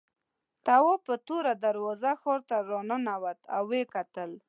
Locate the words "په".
1.07-1.15